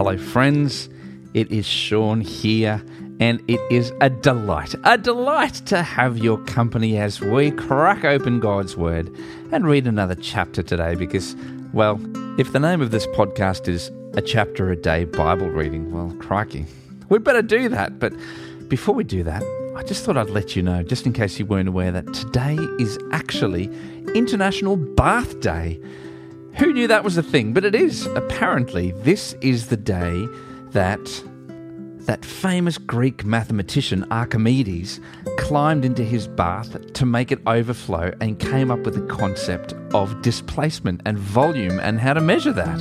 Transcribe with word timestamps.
Hello, 0.00 0.16
friends. 0.16 0.88
It 1.34 1.52
is 1.52 1.66
Sean 1.66 2.22
here, 2.22 2.82
and 3.20 3.38
it 3.48 3.60
is 3.70 3.92
a 4.00 4.08
delight, 4.08 4.74
a 4.84 4.96
delight 4.96 5.52
to 5.66 5.82
have 5.82 6.16
your 6.16 6.38
company 6.44 6.96
as 6.96 7.20
we 7.20 7.50
crack 7.50 8.02
open 8.02 8.40
God's 8.40 8.78
Word 8.78 9.14
and 9.52 9.66
read 9.66 9.86
another 9.86 10.14
chapter 10.14 10.62
today. 10.62 10.94
Because, 10.94 11.36
well, 11.74 12.00
if 12.40 12.50
the 12.54 12.58
name 12.58 12.80
of 12.80 12.92
this 12.92 13.06
podcast 13.08 13.68
is 13.68 13.92
A 14.14 14.22
Chapter 14.22 14.70
a 14.70 14.76
Day 14.76 15.04
Bible 15.04 15.50
Reading, 15.50 15.92
well, 15.92 16.16
crikey, 16.18 16.64
we'd 17.10 17.22
better 17.22 17.42
do 17.42 17.68
that. 17.68 17.98
But 17.98 18.14
before 18.68 18.94
we 18.94 19.04
do 19.04 19.22
that, 19.24 19.42
I 19.76 19.82
just 19.82 20.02
thought 20.02 20.16
I'd 20.16 20.30
let 20.30 20.56
you 20.56 20.62
know, 20.62 20.82
just 20.82 21.04
in 21.04 21.12
case 21.12 21.38
you 21.38 21.44
weren't 21.44 21.68
aware, 21.68 21.92
that 21.92 22.10
today 22.14 22.56
is 22.78 22.98
actually 23.12 23.64
International 24.14 24.76
Bath 24.76 25.38
Day. 25.40 25.78
Who 26.58 26.72
knew 26.72 26.88
that 26.88 27.04
was 27.04 27.16
a 27.16 27.22
thing? 27.22 27.52
But 27.52 27.64
it 27.64 27.74
is. 27.74 28.06
Apparently, 28.06 28.92
this 28.92 29.34
is 29.40 29.68
the 29.68 29.76
day 29.76 30.26
that 30.72 31.22
that 32.06 32.24
famous 32.24 32.78
Greek 32.78 33.24
mathematician 33.24 34.04
Archimedes 34.10 35.00
climbed 35.36 35.84
into 35.84 36.02
his 36.02 36.26
bath 36.26 36.92
to 36.94 37.06
make 37.06 37.30
it 37.30 37.40
overflow 37.46 38.12
and 38.20 38.38
came 38.38 38.70
up 38.70 38.80
with 38.80 38.94
the 38.94 39.14
concept 39.14 39.74
of 39.94 40.20
displacement 40.22 41.02
and 41.04 41.18
volume 41.18 41.78
and 41.78 42.00
how 42.00 42.14
to 42.14 42.20
measure 42.20 42.52
that. 42.52 42.80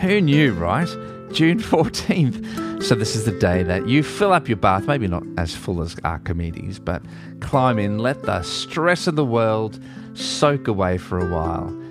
Who 0.00 0.20
knew, 0.20 0.52
right? 0.52 0.88
June 1.32 1.58
14th. 1.60 2.82
So, 2.82 2.94
this 2.94 3.16
is 3.16 3.24
the 3.24 3.38
day 3.38 3.62
that 3.62 3.88
you 3.88 4.02
fill 4.02 4.32
up 4.32 4.46
your 4.46 4.58
bath, 4.58 4.86
maybe 4.86 5.08
not 5.08 5.24
as 5.38 5.54
full 5.54 5.82
as 5.82 5.96
Archimedes, 6.04 6.78
but 6.78 7.02
climb 7.40 7.78
in, 7.78 7.98
let 7.98 8.22
the 8.22 8.42
stress 8.42 9.06
of 9.06 9.16
the 9.16 9.24
world 9.24 9.80
soak 10.12 10.68
away 10.68 10.98
for 10.98 11.18
a 11.18 11.28
while 11.28 11.83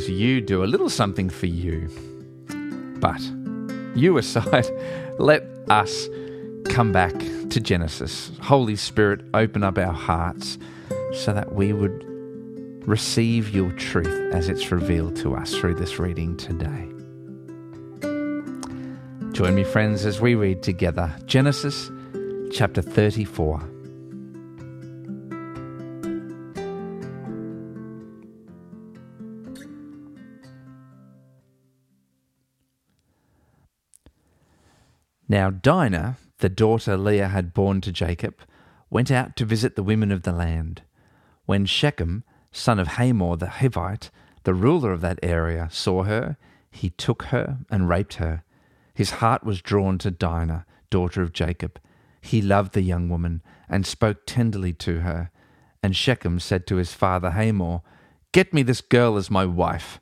as 0.00 0.08
you 0.08 0.40
do 0.40 0.64
a 0.64 0.66
little 0.66 0.88
something 0.88 1.28
for 1.28 1.44
you. 1.44 1.86
But, 3.00 3.20
you 3.94 4.16
aside, 4.16 4.66
let 5.18 5.42
us 5.68 6.08
come 6.64 6.90
back 6.90 7.12
to 7.50 7.60
Genesis. 7.60 8.32
Holy 8.40 8.76
Spirit, 8.76 9.20
open 9.34 9.62
up 9.62 9.76
our 9.76 9.92
hearts 9.92 10.56
so 11.12 11.34
that 11.34 11.52
we 11.52 11.74
would 11.74 12.06
receive 12.88 13.50
your 13.50 13.72
truth 13.72 14.32
as 14.32 14.48
it's 14.48 14.72
revealed 14.72 15.16
to 15.16 15.34
us 15.34 15.54
through 15.54 15.74
this 15.74 15.98
reading 15.98 16.34
today. 16.38 16.88
Join 19.32 19.54
me, 19.54 19.64
friends, 19.64 20.06
as 20.06 20.18
we 20.18 20.34
read 20.34 20.62
together 20.62 21.14
Genesis 21.26 21.90
chapter 22.50 22.80
34. 22.80 23.79
Now 35.30 35.48
Dinah, 35.48 36.16
the 36.38 36.48
daughter 36.48 36.96
Leah 36.96 37.28
had 37.28 37.54
borne 37.54 37.80
to 37.82 37.92
Jacob, 37.92 38.40
went 38.90 39.12
out 39.12 39.36
to 39.36 39.44
visit 39.44 39.76
the 39.76 39.82
women 39.84 40.10
of 40.10 40.22
the 40.24 40.32
land. 40.32 40.82
When 41.46 41.66
Shechem, 41.66 42.24
son 42.50 42.80
of 42.80 42.88
Hamor 42.88 43.36
the 43.36 43.46
Hivite, 43.46 44.10
the 44.42 44.54
ruler 44.54 44.90
of 44.90 45.02
that 45.02 45.20
area, 45.22 45.68
saw 45.70 46.02
her, 46.02 46.36
he 46.72 46.90
took 46.90 47.26
her 47.26 47.58
and 47.70 47.88
raped 47.88 48.14
her. 48.14 48.42
His 48.92 49.12
heart 49.22 49.44
was 49.44 49.62
drawn 49.62 49.98
to 49.98 50.10
Dinah, 50.10 50.66
daughter 50.90 51.22
of 51.22 51.32
Jacob. 51.32 51.78
He 52.20 52.42
loved 52.42 52.72
the 52.72 52.82
young 52.82 53.08
woman 53.08 53.40
and 53.68 53.86
spoke 53.86 54.26
tenderly 54.26 54.72
to 54.72 55.02
her. 55.02 55.30
And 55.80 55.94
Shechem 55.94 56.40
said 56.40 56.66
to 56.66 56.74
his 56.74 56.92
father 56.92 57.30
Hamor, 57.30 57.82
Get 58.32 58.52
me 58.52 58.64
this 58.64 58.80
girl 58.80 59.16
as 59.16 59.30
my 59.30 59.46
wife. 59.46 60.00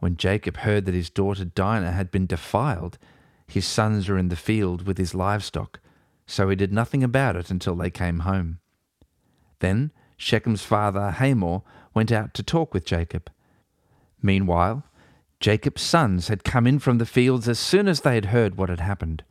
When 0.00 0.18
Jacob 0.18 0.58
heard 0.58 0.84
that 0.84 0.94
his 0.94 1.08
daughter 1.08 1.46
Dinah 1.46 1.92
had 1.92 2.10
been 2.10 2.26
defiled, 2.26 2.98
his 3.52 3.66
sons 3.66 4.08
were 4.08 4.16
in 4.16 4.28
the 4.28 4.36
field 4.36 4.86
with 4.86 4.96
his 4.96 5.14
livestock, 5.14 5.78
so 6.26 6.48
he 6.48 6.56
did 6.56 6.72
nothing 6.72 7.04
about 7.04 7.36
it 7.36 7.50
until 7.50 7.76
they 7.76 7.90
came 7.90 8.20
home. 8.20 8.60
Then 9.58 9.90
Shechem's 10.16 10.64
father 10.64 11.10
Hamor 11.10 11.60
went 11.92 12.10
out 12.10 12.32
to 12.34 12.42
talk 12.42 12.72
with 12.72 12.86
Jacob. 12.86 13.30
Meanwhile, 14.22 14.84
Jacob's 15.38 15.82
sons 15.82 16.28
had 16.28 16.44
come 16.44 16.66
in 16.66 16.78
from 16.78 16.96
the 16.96 17.04
fields 17.04 17.46
as 17.46 17.58
soon 17.58 17.88
as 17.88 18.00
they 18.00 18.14
had 18.14 18.26
heard 18.26 18.56
what 18.56 18.70
had 18.70 18.80
happened. 18.80 19.22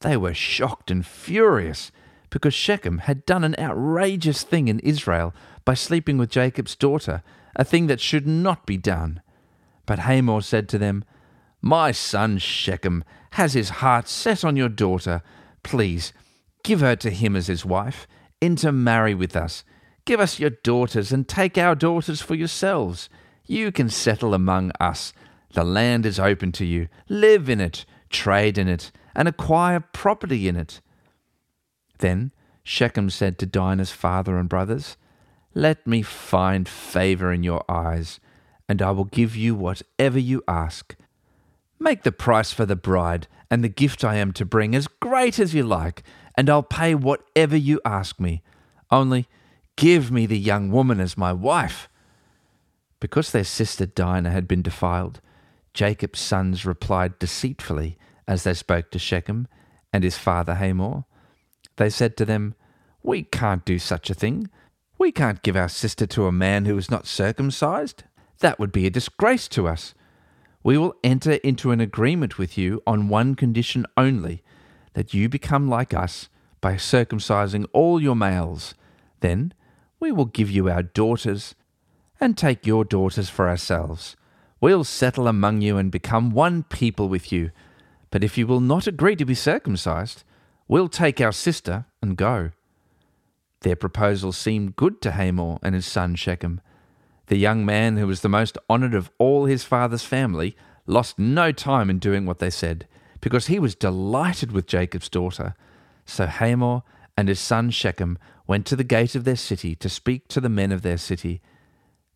They 0.00 0.16
were 0.16 0.32
shocked 0.32 0.90
and 0.90 1.04
furious 1.04 1.92
because 2.30 2.54
Shechem 2.54 2.98
had 2.98 3.26
done 3.26 3.44
an 3.44 3.56
outrageous 3.58 4.42
thing 4.42 4.68
in 4.68 4.78
Israel 4.78 5.34
by 5.66 5.74
sleeping 5.74 6.16
with 6.16 6.30
Jacob's 6.30 6.76
daughter, 6.76 7.22
a 7.56 7.64
thing 7.64 7.88
that 7.88 8.00
should 8.00 8.26
not 8.26 8.64
be 8.64 8.78
done. 8.78 9.20
But 9.84 9.98
Hamor 9.98 10.40
said 10.40 10.68
to 10.70 10.78
them, 10.78 11.04
My 11.62 11.92
son 11.92 12.38
Shechem 12.38 13.04
has 13.32 13.52
his 13.52 13.68
heart 13.68 14.08
set 14.08 14.44
on 14.44 14.56
your 14.56 14.68
daughter. 14.68 15.22
Please, 15.62 16.12
give 16.62 16.80
her 16.80 16.96
to 16.96 17.10
him 17.10 17.36
as 17.36 17.46
his 17.46 17.64
wife, 17.64 18.06
intermarry 18.40 19.14
with 19.14 19.36
us. 19.36 19.64
Give 20.04 20.20
us 20.20 20.40
your 20.40 20.50
daughters, 20.50 21.12
and 21.12 21.28
take 21.28 21.58
our 21.58 21.74
daughters 21.74 22.20
for 22.20 22.34
yourselves. 22.34 23.08
You 23.46 23.70
can 23.70 23.90
settle 23.90 24.34
among 24.34 24.72
us. 24.80 25.12
The 25.52 25.64
land 25.64 26.06
is 26.06 26.18
open 26.18 26.52
to 26.52 26.64
you. 26.64 26.88
Live 27.08 27.48
in 27.50 27.60
it, 27.60 27.84
trade 28.08 28.56
in 28.56 28.68
it, 28.68 28.90
and 29.14 29.28
acquire 29.28 29.80
property 29.80 30.48
in 30.48 30.56
it. 30.56 30.80
Then 31.98 32.32
Shechem 32.62 33.10
said 33.10 33.38
to 33.38 33.46
Dinah's 33.46 33.90
father 33.90 34.38
and 34.38 34.48
brothers, 34.48 34.96
Let 35.54 35.86
me 35.86 36.02
find 36.02 36.68
favor 36.68 37.32
in 37.32 37.42
your 37.42 37.64
eyes, 37.68 38.20
and 38.68 38.80
I 38.80 38.92
will 38.92 39.04
give 39.04 39.36
you 39.36 39.54
whatever 39.54 40.18
you 40.18 40.42
ask. 40.48 40.96
Make 41.82 42.02
the 42.02 42.12
price 42.12 42.52
for 42.52 42.66
the 42.66 42.76
bride 42.76 43.26
and 43.50 43.64
the 43.64 43.68
gift 43.68 44.04
I 44.04 44.16
am 44.16 44.32
to 44.34 44.44
bring 44.44 44.74
as 44.74 44.86
great 44.86 45.38
as 45.38 45.54
you 45.54 45.62
like, 45.62 46.02
and 46.36 46.50
I'll 46.50 46.62
pay 46.62 46.94
whatever 46.94 47.56
you 47.56 47.80
ask 47.86 48.20
me. 48.20 48.42
Only 48.90 49.26
give 49.76 50.10
me 50.10 50.26
the 50.26 50.38
young 50.38 50.70
woman 50.70 51.00
as 51.00 51.16
my 51.16 51.32
wife. 51.32 51.88
Because 53.00 53.32
their 53.32 53.44
sister 53.44 53.86
Dinah 53.86 54.30
had 54.30 54.46
been 54.46 54.60
defiled, 54.60 55.22
Jacob's 55.72 56.20
sons 56.20 56.66
replied 56.66 57.18
deceitfully 57.18 57.96
as 58.28 58.44
they 58.44 58.52
spoke 58.52 58.90
to 58.90 58.98
Shechem 58.98 59.48
and 59.90 60.04
his 60.04 60.18
father 60.18 60.56
Hamor. 60.56 61.04
They 61.76 61.88
said 61.88 62.14
to 62.18 62.26
them, 62.26 62.54
We 63.02 63.22
can't 63.22 63.64
do 63.64 63.78
such 63.78 64.10
a 64.10 64.14
thing. 64.14 64.50
We 64.98 65.12
can't 65.12 65.42
give 65.42 65.56
our 65.56 65.68
sister 65.68 66.06
to 66.08 66.26
a 66.26 66.32
man 66.32 66.66
who 66.66 66.76
is 66.76 66.90
not 66.90 67.06
circumcised. 67.06 68.04
That 68.40 68.58
would 68.58 68.70
be 68.70 68.86
a 68.86 68.90
disgrace 68.90 69.48
to 69.48 69.66
us. 69.66 69.94
We 70.62 70.76
will 70.76 70.94
enter 71.02 71.32
into 71.32 71.70
an 71.70 71.80
agreement 71.80 72.38
with 72.38 72.58
you 72.58 72.82
on 72.86 73.08
one 73.08 73.34
condition 73.34 73.86
only 73.96 74.42
that 74.92 75.14
you 75.14 75.28
become 75.28 75.68
like 75.68 75.94
us 75.94 76.28
by 76.60 76.74
circumcising 76.74 77.66
all 77.72 78.02
your 78.02 78.16
males. 78.16 78.74
Then 79.20 79.54
we 79.98 80.12
will 80.12 80.26
give 80.26 80.50
you 80.50 80.68
our 80.68 80.82
daughters 80.82 81.54
and 82.20 82.36
take 82.36 82.66
your 82.66 82.84
daughters 82.84 83.30
for 83.30 83.48
ourselves. 83.48 84.16
We'll 84.60 84.84
settle 84.84 85.26
among 85.26 85.62
you 85.62 85.78
and 85.78 85.90
become 85.90 86.30
one 86.30 86.64
people 86.64 87.08
with 87.08 87.32
you. 87.32 87.50
But 88.10 88.22
if 88.22 88.36
you 88.36 88.46
will 88.46 88.60
not 88.60 88.86
agree 88.86 89.16
to 89.16 89.24
be 89.24 89.34
circumcised, 89.34 90.24
we'll 90.68 90.88
take 90.88 91.20
our 91.20 91.32
sister 91.32 91.86
and 92.02 92.16
go. 92.16 92.50
Their 93.60 93.76
proposal 93.76 94.32
seemed 94.32 94.76
good 94.76 95.00
to 95.02 95.12
Hamor 95.12 95.58
and 95.62 95.74
his 95.74 95.86
son 95.86 96.14
Shechem. 96.14 96.60
The 97.30 97.38
young 97.38 97.64
man, 97.64 97.96
who 97.96 98.08
was 98.08 98.22
the 98.22 98.28
most 98.28 98.58
honoured 98.68 98.92
of 98.92 99.08
all 99.16 99.44
his 99.44 99.62
father's 99.62 100.02
family, 100.02 100.56
lost 100.88 101.16
no 101.16 101.52
time 101.52 101.88
in 101.88 102.00
doing 102.00 102.26
what 102.26 102.40
they 102.40 102.50
said, 102.50 102.88
because 103.20 103.46
he 103.46 103.60
was 103.60 103.76
delighted 103.76 104.50
with 104.50 104.66
Jacob's 104.66 105.08
daughter. 105.08 105.54
So 106.04 106.26
Hamor 106.26 106.82
and 107.16 107.28
his 107.28 107.38
son 107.38 107.70
Shechem 107.70 108.18
went 108.48 108.66
to 108.66 108.74
the 108.74 108.82
gate 108.82 109.14
of 109.14 109.22
their 109.22 109.36
city 109.36 109.76
to 109.76 109.88
speak 109.88 110.26
to 110.26 110.40
the 110.40 110.48
men 110.48 110.72
of 110.72 110.82
their 110.82 110.96
city. 110.96 111.40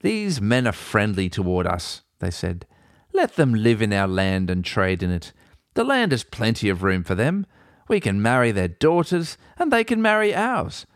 These 0.00 0.40
men 0.40 0.66
are 0.66 0.72
friendly 0.72 1.28
toward 1.28 1.68
us, 1.68 2.02
they 2.18 2.32
said. 2.32 2.66
Let 3.12 3.36
them 3.36 3.54
live 3.54 3.80
in 3.80 3.92
our 3.92 4.08
land 4.08 4.50
and 4.50 4.64
trade 4.64 5.00
in 5.00 5.12
it. 5.12 5.32
The 5.74 5.84
land 5.84 6.10
has 6.10 6.24
plenty 6.24 6.68
of 6.68 6.82
room 6.82 7.04
for 7.04 7.14
them. 7.14 7.46
We 7.86 8.00
can 8.00 8.20
marry 8.20 8.50
their 8.50 8.66
daughters, 8.66 9.38
and 9.58 9.72
they 9.72 9.84
can 9.84 10.02
marry 10.02 10.34
ours. 10.34 10.86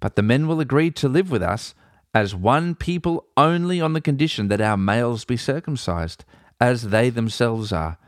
But 0.00 0.16
the 0.16 0.22
men 0.22 0.48
will 0.48 0.60
agree 0.60 0.90
to 0.92 1.10
live 1.10 1.30
with 1.30 1.42
us 1.42 1.74
as 2.16 2.34
one 2.34 2.74
people 2.74 3.26
only 3.36 3.78
on 3.78 3.92
the 3.92 4.00
condition 4.00 4.48
that 4.48 4.58
our 4.58 4.78
males 4.78 5.26
be 5.26 5.36
circumcised, 5.36 6.24
as 6.58 6.88
they 6.88 7.10
themselves 7.10 7.72
are. 7.72 7.98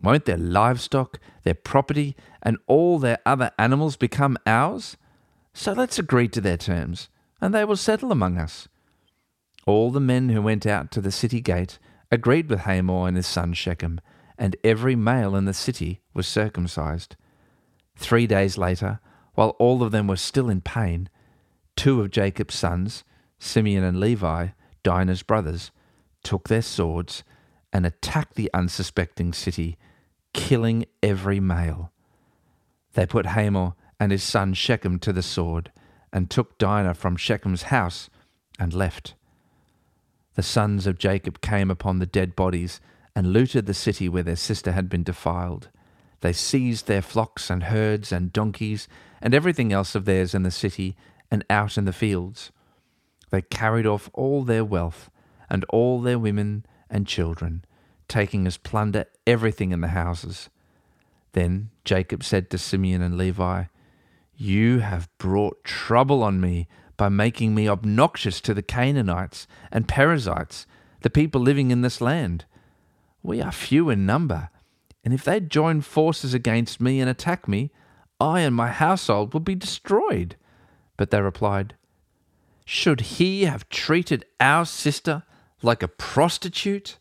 Won't 0.00 0.24
their 0.24 0.38
livestock, 0.38 1.18
their 1.42 1.54
property, 1.54 2.14
and 2.44 2.58
all 2.68 3.00
their 3.00 3.18
other 3.26 3.50
animals 3.58 3.96
become 3.96 4.38
ours? 4.46 4.96
So 5.52 5.72
let's 5.72 5.98
agree 5.98 6.28
to 6.28 6.40
their 6.40 6.56
terms, 6.56 7.08
and 7.40 7.52
they 7.52 7.64
will 7.64 7.74
settle 7.74 8.12
among 8.12 8.38
us. 8.38 8.68
All 9.66 9.90
the 9.90 9.98
men 9.98 10.28
who 10.28 10.40
went 10.40 10.64
out 10.64 10.92
to 10.92 11.00
the 11.00 11.10
city 11.10 11.40
gate 11.40 11.80
agreed 12.08 12.48
with 12.48 12.60
Hamor 12.60 13.08
and 13.08 13.16
his 13.16 13.26
son 13.26 13.52
Shechem, 13.54 14.00
and 14.38 14.54
every 14.62 14.94
male 14.94 15.34
in 15.34 15.46
the 15.46 15.52
city 15.52 16.02
was 16.14 16.28
circumcised. 16.28 17.16
Three 17.96 18.28
days 18.28 18.56
later, 18.56 19.00
while 19.34 19.56
all 19.58 19.82
of 19.82 19.90
them 19.90 20.06
were 20.06 20.14
still 20.14 20.48
in 20.48 20.60
pain, 20.60 21.08
two 21.74 22.00
of 22.00 22.12
Jacob's 22.12 22.54
sons, 22.54 23.02
Simeon 23.40 23.82
and 23.82 23.98
Levi, 23.98 24.48
Dinah's 24.84 25.24
brothers, 25.24 25.72
took 26.22 26.48
their 26.48 26.62
swords 26.62 27.24
and 27.72 27.84
attacked 27.84 28.34
the 28.34 28.50
unsuspecting 28.54 29.32
city, 29.32 29.78
killing 30.32 30.86
every 31.02 31.40
male. 31.40 31.90
They 32.92 33.06
put 33.06 33.26
Hamor 33.26 33.74
and 33.98 34.12
his 34.12 34.22
son 34.22 34.54
Shechem 34.54 34.98
to 35.00 35.12
the 35.12 35.22
sword, 35.22 35.72
and 36.12 36.30
took 36.30 36.58
Dinah 36.58 36.94
from 36.94 37.16
Shechem's 37.16 37.64
house 37.64 38.10
and 38.58 38.72
left. 38.72 39.14
The 40.34 40.42
sons 40.42 40.86
of 40.86 40.98
Jacob 40.98 41.40
came 41.40 41.70
upon 41.70 41.98
the 41.98 42.06
dead 42.06 42.36
bodies 42.36 42.80
and 43.14 43.32
looted 43.32 43.66
the 43.66 43.74
city 43.74 44.08
where 44.08 44.22
their 44.22 44.36
sister 44.36 44.72
had 44.72 44.88
been 44.88 45.02
defiled. 45.02 45.68
They 46.20 46.32
seized 46.32 46.86
their 46.86 47.02
flocks 47.02 47.50
and 47.50 47.64
herds 47.64 48.12
and 48.12 48.32
donkeys 48.32 48.88
and 49.22 49.34
everything 49.34 49.72
else 49.72 49.94
of 49.94 50.04
theirs 50.04 50.34
in 50.34 50.42
the 50.42 50.50
city 50.50 50.96
and 51.30 51.44
out 51.48 51.78
in 51.78 51.84
the 51.84 51.92
fields. 51.92 52.50
They 53.30 53.42
carried 53.42 53.86
off 53.86 54.10
all 54.12 54.44
their 54.44 54.64
wealth 54.64 55.10
and 55.48 55.64
all 55.68 56.00
their 56.00 56.18
women 56.18 56.64
and 56.88 57.06
children, 57.06 57.64
taking 58.08 58.46
as 58.46 58.56
plunder 58.56 59.06
everything 59.26 59.72
in 59.72 59.80
the 59.80 59.88
houses. 59.88 60.50
Then 61.32 61.70
Jacob 61.84 62.24
said 62.24 62.50
to 62.50 62.58
Simeon 62.58 63.02
and 63.02 63.16
Levi, 63.16 63.64
You 64.36 64.80
have 64.80 65.08
brought 65.18 65.64
trouble 65.64 66.22
on 66.22 66.40
me 66.40 66.68
by 66.96 67.08
making 67.08 67.54
me 67.54 67.68
obnoxious 67.68 68.40
to 68.42 68.52
the 68.52 68.62
Canaanites 68.62 69.46
and 69.70 69.88
Perizzites, 69.88 70.66
the 71.02 71.10
people 71.10 71.40
living 71.40 71.70
in 71.70 71.82
this 71.82 72.00
land. 72.00 72.44
We 73.22 73.40
are 73.40 73.52
few 73.52 73.90
in 73.90 74.04
number, 74.06 74.50
and 75.04 75.14
if 75.14 75.24
they 75.24 75.40
join 75.40 75.80
forces 75.80 76.34
against 76.34 76.80
me 76.80 77.00
and 77.00 77.08
attack 77.08 77.48
me, 77.48 77.70
I 78.20 78.40
and 78.40 78.54
my 78.54 78.68
household 78.68 79.32
will 79.32 79.40
be 79.40 79.54
destroyed. 79.54 80.36
But 80.96 81.10
they 81.10 81.22
replied, 81.22 81.74
Should 82.72 83.00
he 83.00 83.46
have 83.46 83.68
treated 83.68 84.26
our 84.38 84.64
sister 84.64 85.24
like 85.60 85.82
a 85.82 85.88
prostitute? 85.88 86.98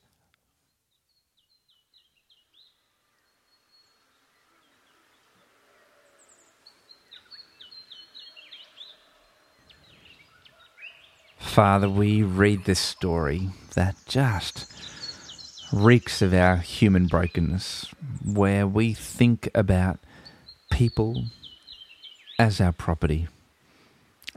Father, 11.38 11.88
we 11.88 12.24
read 12.24 12.66
this 12.66 12.80
story 12.80 13.50
that 13.75 13.95
just 14.07 14.74
reeks 15.71 16.24
of 16.24 16.33
our 16.33 16.57
human 16.57 17.06
brokenness, 17.06 17.94
where 18.25 18.66
we 18.66 18.95
think 18.95 19.48
about 19.54 20.00
people 20.71 21.25
as 22.39 22.60
our 22.60 22.71
property, 22.71 23.27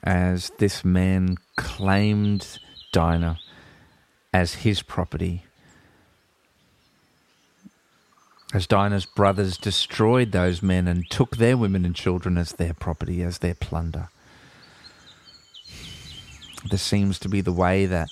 as 0.02 0.50
this 0.58 0.84
man 0.84 1.36
claimed 1.56 2.58
Dinah 2.92 3.38
as 4.32 4.54
his 4.54 4.82
property. 4.82 5.44
As 8.54 8.66
Dinah's 8.66 9.06
brothers 9.06 9.56
destroyed 9.56 10.32
those 10.32 10.62
men 10.62 10.86
and 10.86 11.08
took 11.08 11.36
their 11.36 11.56
women 11.56 11.84
and 11.84 11.94
children 11.94 12.36
as 12.36 12.52
their 12.52 12.74
property, 12.74 13.22
as 13.22 13.38
their 13.38 13.54
plunder. 13.54 14.08
This 16.70 16.82
seems 16.82 17.18
to 17.20 17.28
be 17.28 17.40
the 17.40 17.52
way 17.52 17.86
that, 17.86 18.08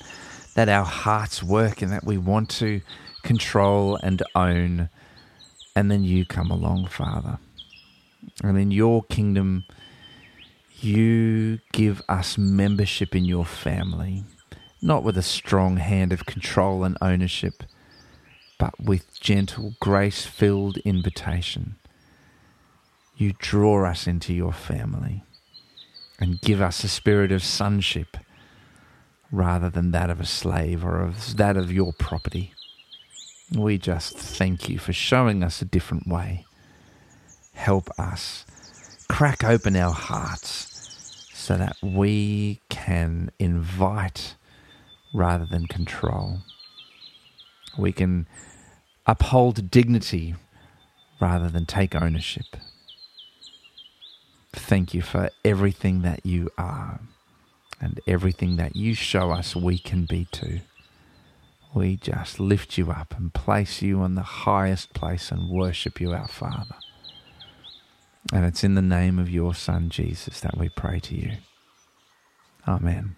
that 0.54 0.68
our 0.68 0.84
hearts 0.84 1.42
work 1.42 1.82
and 1.82 1.92
that 1.92 2.04
we 2.04 2.18
want 2.18 2.48
to 2.50 2.80
control 3.22 3.96
and 3.96 4.22
own. 4.34 4.88
And 5.76 5.90
then 5.90 6.04
you 6.04 6.24
come 6.24 6.50
along, 6.50 6.86
Father. 6.88 7.38
And 8.42 8.58
in 8.58 8.70
your 8.70 9.02
kingdom, 9.04 9.64
you 10.84 11.58
give 11.72 12.02
us 12.08 12.38
membership 12.38 13.14
in 13.14 13.24
your 13.24 13.44
family, 13.44 14.24
not 14.80 15.02
with 15.02 15.16
a 15.18 15.22
strong 15.22 15.76
hand 15.76 16.12
of 16.12 16.26
control 16.26 16.84
and 16.84 16.96
ownership, 17.00 17.62
but 18.58 18.78
with 18.80 19.20
gentle, 19.20 19.74
grace 19.80 20.24
filled 20.24 20.78
invitation. 20.78 21.76
You 23.16 23.34
draw 23.38 23.84
us 23.86 24.06
into 24.06 24.32
your 24.32 24.52
family 24.52 25.24
and 26.18 26.40
give 26.40 26.60
us 26.60 26.84
a 26.84 26.88
spirit 26.88 27.32
of 27.32 27.42
sonship 27.42 28.16
rather 29.30 29.70
than 29.70 29.90
that 29.90 30.10
of 30.10 30.20
a 30.20 30.26
slave 30.26 30.84
or 30.84 31.00
of 31.00 31.36
that 31.36 31.56
of 31.56 31.72
your 31.72 31.92
property. 31.92 32.52
We 33.52 33.78
just 33.78 34.16
thank 34.16 34.68
you 34.68 34.78
for 34.78 34.92
showing 34.92 35.42
us 35.42 35.60
a 35.60 35.64
different 35.66 36.06
way. 36.06 36.46
Help 37.52 37.90
us 37.98 38.44
crack 39.08 39.42
open 39.42 39.74
our 39.76 39.92
hearts 39.92 40.69
so 41.40 41.56
that 41.56 41.74
we 41.82 42.60
can 42.68 43.30
invite 43.38 44.36
rather 45.14 45.46
than 45.46 45.66
control. 45.66 46.40
We 47.78 47.92
can 47.92 48.26
uphold 49.06 49.70
dignity 49.70 50.34
rather 51.18 51.48
than 51.48 51.64
take 51.64 51.94
ownership. 51.94 52.44
Thank 54.52 54.92
you 54.92 55.00
for 55.00 55.30
everything 55.42 56.02
that 56.02 56.26
you 56.26 56.50
are 56.58 57.00
and 57.80 58.00
everything 58.06 58.56
that 58.56 58.76
you 58.76 58.92
show 58.94 59.30
us 59.30 59.56
we 59.56 59.78
can 59.78 60.04
be 60.04 60.26
too. 60.30 60.60
We 61.72 61.96
just 61.96 62.38
lift 62.38 62.76
you 62.76 62.90
up 62.90 63.14
and 63.16 63.32
place 63.32 63.80
you 63.80 64.00
on 64.00 64.14
the 64.14 64.44
highest 64.44 64.92
place 64.92 65.30
and 65.32 65.48
worship 65.48 66.02
you, 66.02 66.12
our 66.12 66.28
Father. 66.28 66.76
And 68.32 68.44
it's 68.44 68.62
in 68.62 68.74
the 68.74 68.82
name 68.82 69.18
of 69.18 69.28
your 69.28 69.54
Son, 69.54 69.90
Jesus, 69.90 70.40
that 70.40 70.56
we 70.56 70.68
pray 70.68 71.00
to 71.00 71.14
you. 71.14 71.32
Amen. 72.68 73.16